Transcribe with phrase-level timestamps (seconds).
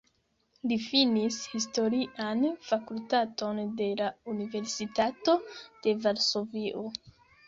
[0.69, 5.37] Li finis Historian Fakultaton de la Universitato
[5.85, 6.83] de Varsovio.